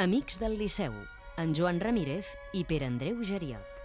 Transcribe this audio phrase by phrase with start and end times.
[0.00, 0.94] Amics del Liceu,
[1.36, 3.79] en Joan Ramírez i Pere Andreu Geriot.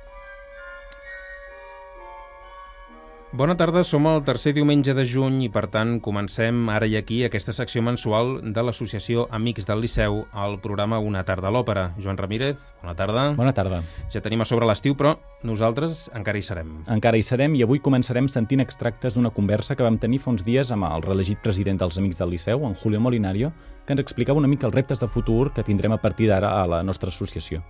[3.36, 7.18] Bona tarda, som el tercer diumenge de juny i per tant comencem ara i aquí
[7.26, 11.84] aquesta secció mensual de l'associació Amics del Liceu al programa Una tarda a l'òpera.
[12.00, 13.26] Joan Ramírez, bona tarda.
[13.36, 13.82] Bona tarda.
[14.14, 16.72] Ja tenim a sobre l'estiu, però nosaltres encara hi serem.
[16.88, 20.48] Encara hi serem i avui començarem sentint extractes d'una conversa que vam tenir fa uns
[20.48, 23.52] dies amb el reelegit president dels Amics del Liceu, en Julio Molinario,
[23.84, 26.70] que ens explicava una mica els reptes de futur que tindrem a partir d'ara a
[26.72, 27.66] la nostra associació.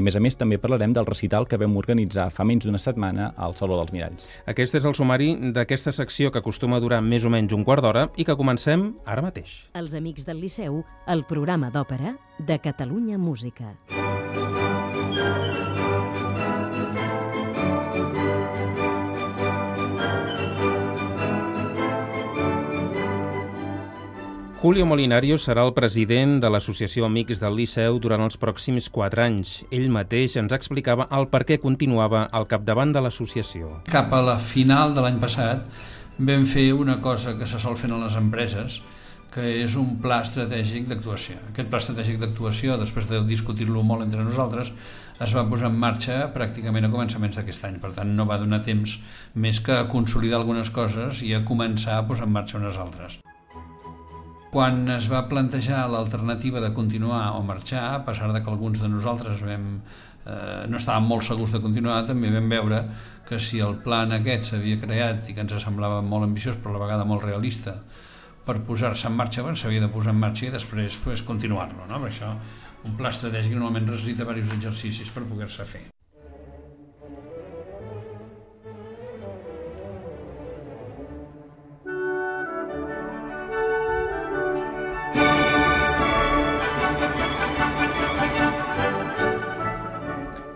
[0.00, 2.78] I a més a més també parlarem del recital que vam organitzar fa menys d'una
[2.80, 4.30] setmana al Saló dels Miralls.
[4.48, 7.84] Aquest és el sumari d'aquesta secció que acostuma a durar més o menys un quart
[7.84, 9.52] d'hora i que comencem ara mateix.
[9.76, 13.74] Els Amics del Liceu, el programa d'òpera de Catalunya Música.
[24.60, 29.52] Julio Molinario serà el president de l'Associació Amics del Liceu durant els pròxims 4 anys.
[29.72, 33.70] Ell mateix ens explicava el per què continuava al capdavant de l'associació.
[33.88, 35.64] Cap a la final de l'any passat
[36.18, 38.82] vam fer una cosa que se sol fer a les empreses,
[39.32, 41.38] que és un pla estratègic d'actuació.
[41.54, 44.74] Aquest pla estratègic d'actuació, després de discutir-lo molt entre nosaltres,
[45.24, 47.80] es va posar en marxa pràcticament a començaments d'aquest any.
[47.80, 48.98] Per tant, no va donar temps
[49.32, 53.22] més que a consolidar algunes coses i a començar a posar en marxa unes altres.
[54.50, 58.88] Quan es va plantejar l'alternativa de continuar o marxar, a pesar de que alguns de
[58.90, 59.76] nosaltres vam,
[60.26, 62.80] eh, no estàvem molt segurs de continuar, també vam veure
[63.28, 66.78] que si el plan aquest s'havia creat i que ens semblava molt ambiciós però a
[66.78, 67.76] la vegada molt realista
[68.44, 71.86] per posar-se en marxa, doncs s'havia de posar en marxa i després pues, continuar-lo.
[71.86, 72.02] No?
[72.02, 72.34] Per això
[72.82, 75.86] un pla estratègic normalment necessita diversos exercicis per poder-se fer.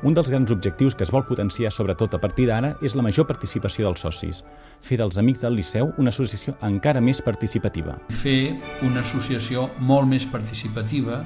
[0.04, 3.24] Un dels grans objectius que es vol potenciar, sobretot a partir d'ara, és la major
[3.24, 4.42] participació dels socis.
[4.84, 7.94] Fer dels Amics del Liceu una associació encara més participativa.
[8.12, 8.52] Fer
[8.84, 11.22] una associació molt més participativa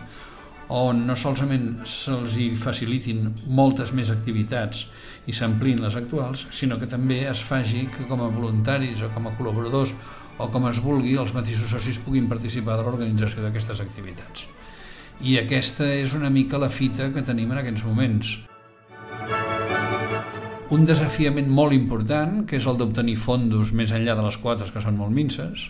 [0.79, 4.85] on no solament se'ls hi facilitin moltes més activitats
[5.27, 9.27] i s'amplin les actuals, sinó que també es faci que com a voluntaris o com
[9.27, 9.91] a col·laboradors
[10.39, 14.47] o com es vulgui, els mateixos socis puguin participar de l'organització d'aquestes activitats.
[15.19, 18.37] I aquesta és una mica la fita que tenim en aquests moments
[20.75, 24.83] un desafiament molt important, que és el d'obtenir fondos més enllà de les quotes, que
[24.85, 25.69] són molt minces,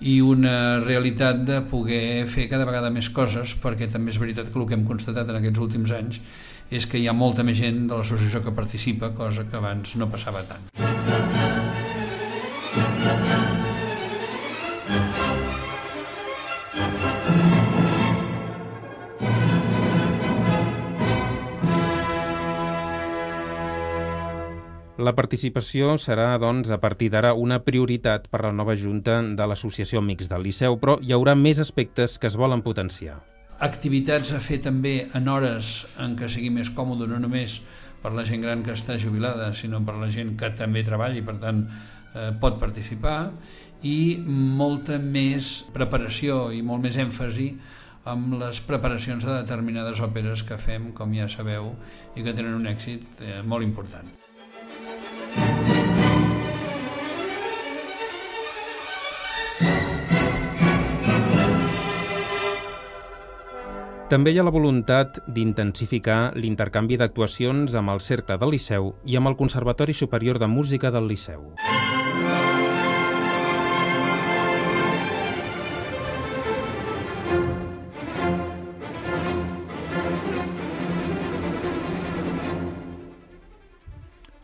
[0.00, 4.58] i una realitat de poder fer cada vegada més coses, perquè també és veritat que
[4.62, 6.22] el que hem constatat en aquests últims anys
[6.70, 10.08] és que hi ha molta més gent de l'associació que participa, cosa que abans no
[10.08, 11.49] passava tant.
[25.00, 30.02] La participació serà, doncs, a partir d'ara una prioritat per la nova Junta de l'Associació
[30.02, 33.14] Amics del Liceu, però hi haurà més aspectes que es volen potenciar.
[33.64, 37.62] Activitats a fer també en hores en què sigui més còmode, no només
[38.02, 41.24] per la gent gran que està jubilada, sinó per la gent que també treballa i,
[41.24, 41.64] per tant,
[42.12, 43.18] eh, pot participar,
[43.80, 47.54] i molta més preparació i molt més èmfasi
[48.12, 51.72] amb les preparacions de determinades òperes que fem, com ja sabeu,
[52.16, 54.20] i que tenen un èxit eh, molt important.
[64.10, 69.30] També hi ha la voluntat d'intensificar l'intercanvi d'actuacions amb el Cercle del Liceu i amb
[69.30, 71.44] el Conservatori Superior de Música del Liceu.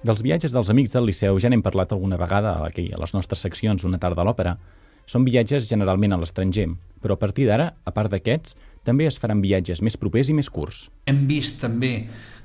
[0.06, 3.42] Dels viatges dels Amics del Liceu ja n'hem parlat alguna vegada aquí, a les nostres
[3.42, 4.54] seccions Una tarda a l'òpera.
[5.06, 6.66] Són viatges generalment a l'estranger,
[7.02, 8.56] però a partir d'ara, a part d'aquests,
[8.86, 10.88] també es faran viatges més propers i més curts.
[11.06, 11.92] Hem vist també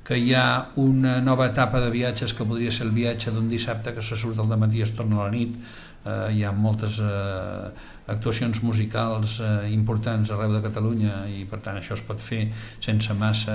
[0.05, 3.93] que hi ha una nova etapa de viatges que podria ser el viatge d'un dissabte
[3.95, 5.57] que se surt al matí i es torna a la nit.
[6.01, 7.67] Eh, hi ha moltes eh,
[8.09, 12.47] actuacions musicals eh, importants arreu de Catalunya i per tant això es pot fer
[12.81, 13.53] sense massa,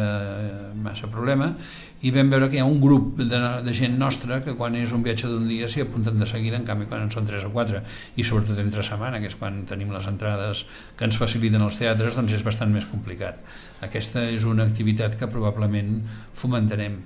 [0.79, 1.51] massa problema
[2.07, 4.95] i vam veure que hi ha un grup de, de gent nostra que quan és
[4.95, 7.53] un viatge d'un dia s'hi apunten de seguida, en canvi quan en són 3 o
[7.57, 7.83] 4
[8.15, 10.63] i sobretot entre setmana, que és quan tenim les entrades
[10.95, 13.43] que ens faciliten els teatres, doncs és bastant més complicat.
[13.83, 15.97] Aquesta és una activitat que probablement
[16.37, 17.01] fomentarem.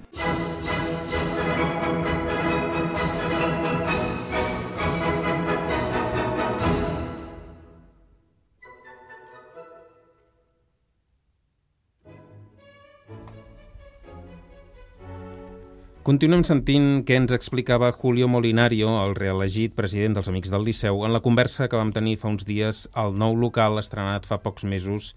[16.10, 21.12] Continuem sentint què ens explicava Julio Molinario, el reelegit president dels Amics del Liceu, en
[21.14, 25.12] la conversa que vam tenir fa uns dies al nou local estrenat fa pocs mesos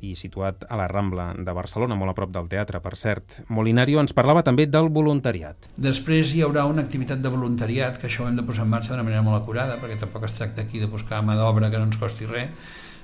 [0.00, 3.42] i situat a la Rambla de Barcelona, molt a prop del teatre, per cert.
[3.52, 5.74] Molinario ens parlava també del voluntariat.
[5.76, 8.94] Després hi haurà una activitat de voluntariat, que això ho hem de posar en marxa
[8.94, 11.90] d'una manera molt acurada, perquè tampoc es tracta aquí de buscar mà d'obra que no
[11.90, 12.48] ens costi res,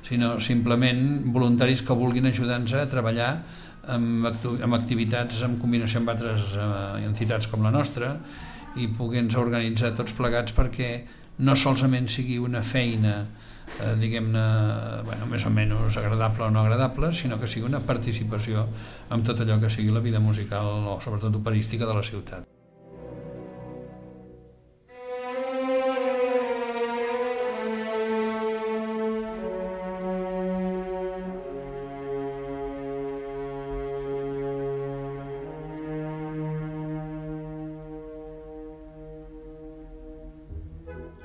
[0.09, 3.31] sinó simplement voluntaris que vulguin ajudar-nos a treballar
[3.93, 8.17] amb, amb activitats en combinació amb altres eh, entitats com la nostra
[8.77, 10.91] i puguem-nos organitzar tots plegats perquè
[11.47, 14.45] no solament sigui una feina eh, diguem-ne
[15.07, 18.67] bueno, més o menys agradable o no agradable, sinó que sigui una participació
[19.11, 22.56] amb tot allò que sigui la vida musical o sobretot operística de la ciutat.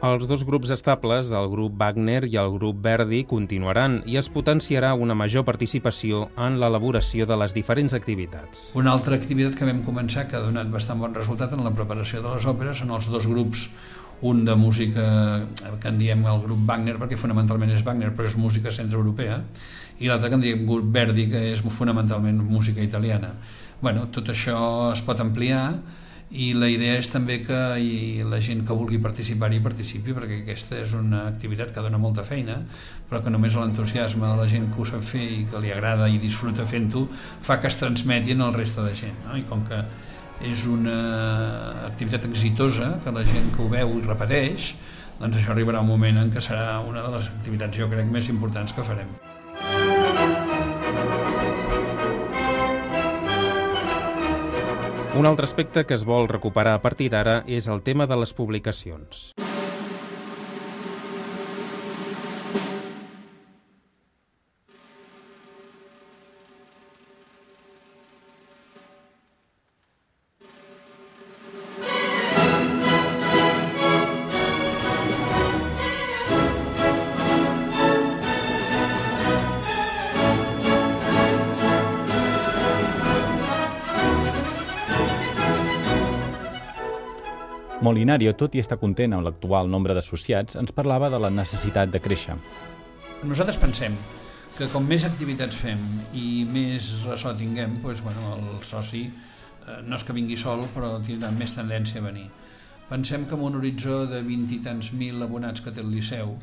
[0.01, 4.95] Els dos grups estables, el grup Wagner i el grup Verdi, continuaran i es potenciarà
[4.97, 8.71] una major participació en l'elaboració de les diferents activitats.
[8.81, 12.23] Una altra activitat que vam començar, que ha donat bastant bon resultat en la preparació
[12.25, 13.67] de les òperes, són els dos grups
[14.25, 15.05] un de música
[15.77, 19.37] que en diem el grup Wagner perquè fonamentalment és Wagner però és música centroeuropea
[20.01, 23.35] i l'altre que en diem grup Verdi que és fonamentalment música italiana
[23.81, 25.65] bueno, tot això es pot ampliar
[26.31, 30.77] i la idea és també que i la gent que vulgui participar-hi participi perquè aquesta
[30.79, 32.61] és una activitat que dona molta feina
[33.09, 36.07] però que només l'entusiasme de la gent que ho sap fer i que li agrada
[36.07, 39.35] i disfruta fent-ho fa que es transmeti en el reste de gent no?
[39.35, 39.83] i com que
[40.47, 40.95] és una
[41.89, 44.71] activitat exitosa que la gent que ho veu i repeteix
[45.19, 48.31] doncs això arribarà un moment en què serà una de les activitats jo crec més
[48.33, 49.11] importants que farem.
[55.13, 58.31] Un altre aspecte que es vol recuperar a partir d'ara és el tema de les
[58.31, 59.31] publicacions.
[87.81, 91.97] Molinario, tot i estar content amb l'actual nombre d'associats, ens parlava de la necessitat de
[91.97, 92.35] créixer.
[93.25, 93.95] Nosaltres pensem
[94.57, 95.81] que com més activitats fem
[96.13, 100.93] i més ressò tinguem, doncs, bueno, el soci eh, no és que vingui sol, però
[101.01, 102.27] tindrà més tendència a venir.
[102.91, 106.35] Pensem que amb un horitzó de 20 i tants mil abonats que té el Liceu,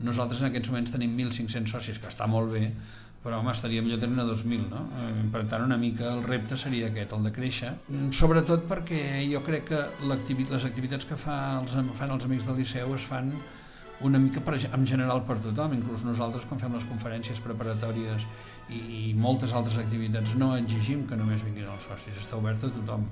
[0.00, 2.68] nosaltres en aquests moments tenim 1.500 socis, que està molt bé,
[3.24, 4.82] però home, estaria millor tenir una 2.000, no?
[5.00, 9.00] Eh, per tant, una mica el repte seria aquest, el de créixer, mm, sobretot perquè
[9.30, 9.80] jo crec que
[10.12, 13.32] activi les activitats que fa els, fan els amics del Liceu es fan
[14.04, 18.26] una mica per, en general per tothom, inclús nosaltres quan fem les conferències preparatòries
[18.68, 22.72] i, i moltes altres activitats no exigim que només vinguin els socis, està obert a
[22.74, 23.06] tothom,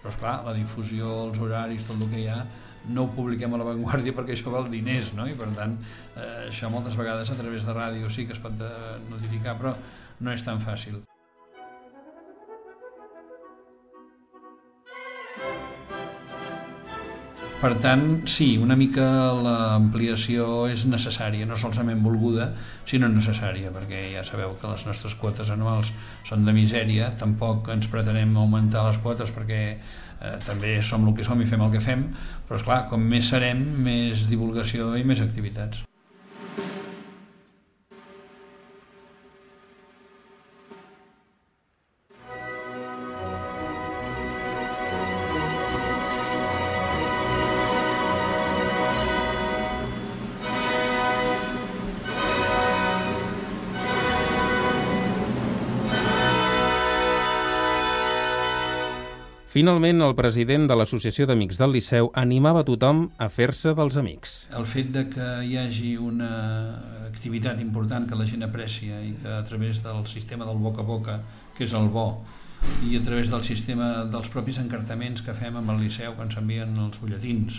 [0.00, 2.40] però esclar, la difusió, els horaris, tot el que hi ha,
[2.88, 5.28] no ho publiquem a l'avantguàrdia perquè això val diners, no?
[5.28, 5.76] i per tant
[6.16, 9.76] eh, això moltes vegades a través de ràdio sí que es pot eh, notificar, però
[10.24, 11.02] no és tan fàcil.
[17.58, 19.04] Per tant, sí, una mica
[19.42, 22.52] l'ampliació és necessària, no solament volguda,
[22.86, 25.90] sinó necessària, perquè ja sabeu que les nostres quotes anuals
[26.28, 31.26] són de misèria, tampoc ens pretenem augmentar les quotes perquè eh, també som el que
[31.26, 32.06] som i fem el que fem,
[32.46, 35.87] però és clar, com més serem, més divulgació i més activitats.
[59.58, 64.34] Finalment, el president de l'Associació d'Amics del Liceu animava tothom a fer-se dels amics.
[64.54, 66.28] El fet de que hi hagi una
[67.08, 70.86] activitat important que la gent aprecia i que a través del sistema del boca a
[70.86, 71.16] boca,
[71.56, 72.04] que és el bo,
[72.86, 76.78] i a través del sistema dels propis encartaments que fem amb el Liceu quan s'envien
[76.84, 77.58] els butlletins,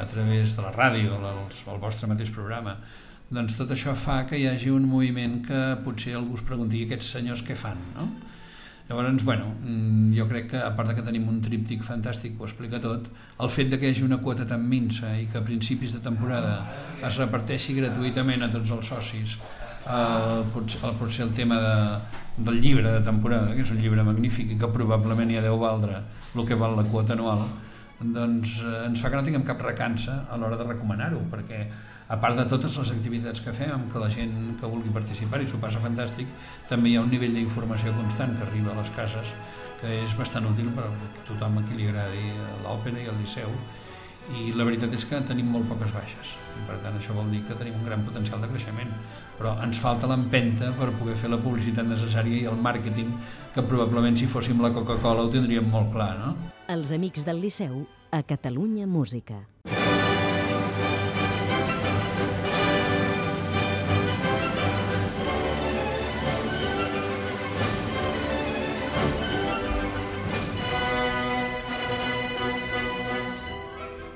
[0.00, 1.44] a través de la ràdio, el,
[1.84, 2.78] vostre mateix programa,
[3.28, 7.12] doncs tot això fa que hi hagi un moviment que potser algú es pregunti aquests
[7.18, 8.08] senyors què fan, no?
[8.88, 12.44] Llavors, bueno, mm, jo crec que, a part de que tenim un tríptic fantàstic que
[12.44, 13.08] ho explica tot,
[13.42, 16.02] el fet de que hi hagi una quota tan minsa i que a principis de
[16.04, 16.60] temporada
[17.02, 19.38] es reparteixi gratuïtament a tots els socis
[19.86, 21.74] el, potser, el, potser el tema de,
[22.46, 26.00] del llibre de temporada, que és un llibre magnífic i que probablement ha deu valdre
[26.34, 27.46] el que val la quota anual,
[28.00, 31.64] doncs eh, ens fa que no tinguem cap recança a l'hora de recomanar-ho, perquè
[32.08, 35.48] a part de totes les activitats que fem, que la gent que vulgui participar i
[35.50, 36.30] s'ho passa fantàstic,
[36.70, 39.32] també hi ha un nivell d'informació constant que arriba a les cases
[39.80, 40.92] que és bastant útil per a
[41.26, 42.30] tothom a qui li agradi
[42.64, 43.52] l'òpera i el liceu
[44.34, 47.44] i la veritat és que tenim molt poques baixes i per tant això vol dir
[47.46, 48.90] que tenim un gran potencial de creixement
[49.38, 53.12] però ens falta l'empenta per poder fer la publicitat necessària i el màrqueting
[53.54, 56.34] que probablement si fóssim la Coca-Cola ho tindríem molt clar, no?
[56.72, 59.44] Els Amics del Liceu a Catalunya Música.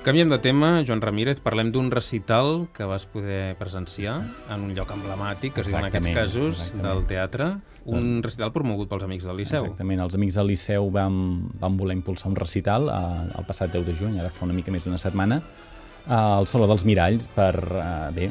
[0.00, 4.14] Canviem de tema, Joan Ramírez, parlem d'un recital que vas poder presenciar
[4.48, 6.86] en un lloc emblemàtic, que es diu en aquests casos, exactament.
[6.86, 7.48] del teatre,
[7.84, 9.60] un recital promogut pels Amics del Liceu.
[9.60, 11.18] Exactament, els Amics del Liceu vam,
[11.60, 14.72] vam voler impulsar un recital eh, el passat 10 de juny, ara fa una mica
[14.72, 15.42] més d'una setmana,
[16.08, 18.30] al Saló dels Miralls, per, eh, bé,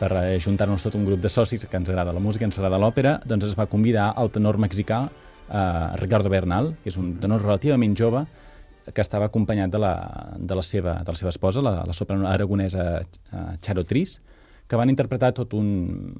[0.00, 3.18] per ajuntar-nos tot un grup de socis que ens agrada la música, ens agrada l'òpera,
[3.28, 7.92] doncs es va convidar el tenor mexicà eh, Ricardo Bernal, que és un tenor relativament
[7.92, 8.24] jove,
[8.92, 9.94] que estava acompanyat de la,
[10.36, 14.18] de la, seva, de la seva esposa, la, la soprano aragonesa uh, Charo Tris,
[14.68, 16.12] que van interpretar tot un,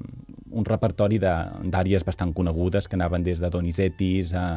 [0.51, 4.47] un repertori d'àries bastant conegudes que anaven des de Donizettis a,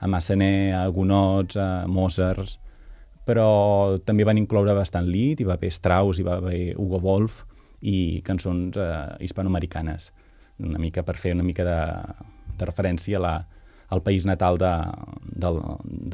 [0.00, 2.58] a Massenet, a Gonots, a Mozart,
[3.24, 7.42] però també van incloure bastant Lied, hi va haver Strauss, hi va haver Hugo Wolf
[7.80, 8.90] i cançons eh,
[9.24, 10.10] hispanoamericanes,
[10.64, 11.78] una mica per fer una mica de,
[12.58, 13.34] de referència a la,
[13.94, 14.72] al país natal de,
[15.44, 15.60] del,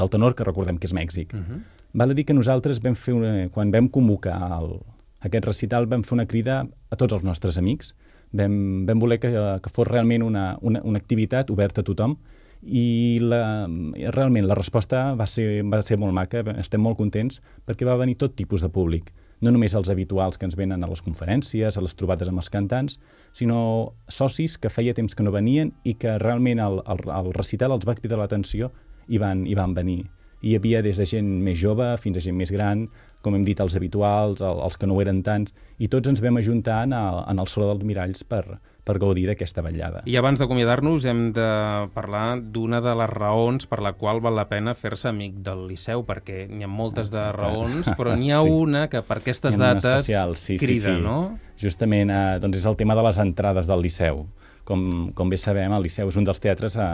[0.01, 1.35] del tenor, que recordem que és Mèxic.
[1.35, 1.61] Uh -huh.
[1.93, 4.79] Val a dir que nosaltres vam fer una, quan vam convocar el,
[5.21, 7.95] aquest recital vam fer una crida a tots els nostres amics.
[8.33, 12.17] Vam, vam voler que, que fos realment una, una, una activitat oberta a tothom
[12.63, 13.67] i la,
[14.13, 18.17] realment la resposta va ser, va ser molt maca, estem molt contents perquè va venir
[18.21, 19.11] tot tipus de públic
[19.41, 22.51] no només els habituals que ens venen a les conferències, a les trobades amb els
[22.53, 22.99] cantants,
[23.33, 23.61] sinó
[24.09, 27.87] socis que feia temps que no venien i que realment el, el, el recital els
[27.89, 28.71] va cridar l'atenció
[29.09, 30.05] i van, i van venir.
[30.41, 32.87] Hi havia des de gent més jove fins a gent més gran,
[33.23, 36.23] com hem dit, els habituals, el, els que no ho eren tants, i tots ens
[36.25, 38.45] vam ajuntar en el, en el Saló dels Miralls per,
[38.85, 40.03] per gaudir d'aquesta vetllada.
[40.09, 41.49] I abans d'acomiadar-nos hem de
[41.95, 46.05] parlar d'una de les raons per la qual val la pena fer-se amic del Liceu,
[46.09, 47.21] perquè n'hi ha moltes Exacte.
[47.21, 48.57] de raons, però n'hi ha sí.
[48.65, 51.05] una que per aquestes dates especial, sí, crida, sí, sí.
[51.05, 51.19] no?
[51.61, 54.25] Justament, eh, doncs és el tema de les entrades del Liceu.
[54.69, 56.91] Com, com bé sabem, el Liceu és un dels teatres eh,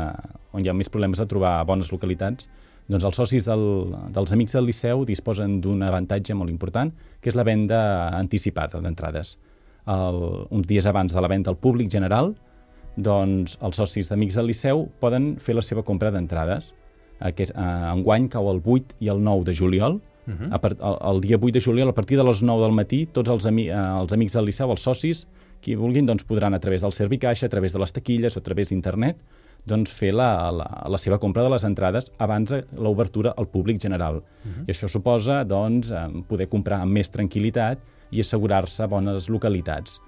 [0.57, 2.51] on hi ha més problemes de trobar bones localitats,
[2.89, 7.39] doncs els socis del, dels Amics del Liceu disposen d'un avantatge molt important, que és
[7.39, 7.81] la venda
[8.15, 9.37] anticipada d'entrades.
[9.87, 12.35] uns dies abans de la venda al públic general,
[12.97, 16.75] doncs els socis d'Amics del Liceu poden fer la seva compra d'entrades.
[17.21, 20.49] Aquest, eh, enguany cau el 8 i el 9 de juliol, Uh -huh.
[20.51, 23.07] a part, el, el dia 8 de juliol, a partir de les 9 del matí,
[23.07, 25.29] tots els, ami, eh, els amics del Liceu, els socis,
[25.61, 28.43] qui vulguin, doncs podran a través del Servicaixa, a través de les taquilles o a
[28.43, 29.17] través d'internet,
[29.67, 33.81] doncs, fer la, la, la seva compra de les entrades abans de l'obertura al públic
[33.83, 34.17] general.
[34.17, 34.65] Uh -huh.
[34.67, 35.93] I això suposa doncs,
[36.29, 37.79] poder comprar amb més tranquil·litat
[38.11, 40.01] i assegurar-se bones localitats.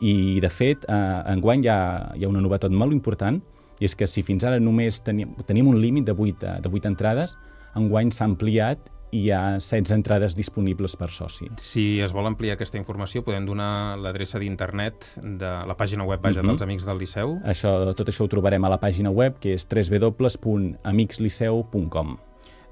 [0.00, 3.40] I, de fet, eh, enguany hi ha, hi ha una novetat molt important,
[3.80, 6.88] i és que si fins ara només teníem, teníem un límit de 8, de 8
[6.88, 7.36] entrades,
[7.74, 8.78] enguany s'ha ampliat
[9.12, 11.50] hi ha 16 entrades disponibles per soci.
[11.60, 16.40] Si es vol ampliar aquesta informació, podem donar l'adreça d'internet de la pàgina web vaja,
[16.40, 16.48] mm -hmm.
[16.48, 17.40] dels Amics del Liceu?
[17.44, 22.16] Això, tot això ho trobarem a la pàgina web, que és www.amicsliceu.com.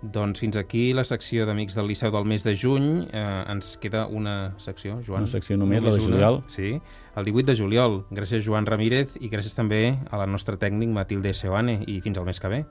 [0.03, 3.07] Doncs fins aquí la secció d'Amics del Liceu del mes de juny.
[3.13, 5.23] Eh, ens queda una secció, Joan.
[5.23, 6.35] Una secció només, només la de juliol.
[6.35, 6.49] Una.
[6.49, 6.81] Sí,
[7.17, 8.07] el 18 de juliol.
[8.11, 12.25] Gràcies, Joan Ramírez, i gràcies també a la nostra tècnic, Matilde Seoane, i fins al
[12.25, 12.65] mes que ve.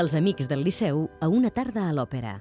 [0.00, 2.34] Els amics del Liceu a una tarda a l'òpera.